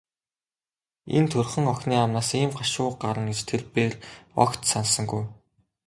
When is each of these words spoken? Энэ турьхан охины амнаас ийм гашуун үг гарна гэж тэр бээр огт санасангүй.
Энэ 1.17 1.29
турьхан 1.31 1.65
охины 1.73 1.95
амнаас 2.05 2.29
ийм 2.39 2.51
гашуун 2.57 2.87
үг 2.89 2.95
гарна 3.03 3.27
гэж 3.31 3.39
тэр 3.49 3.61
бээр 3.73 3.93
огт 4.43 4.61
санасангүй. 4.71 5.23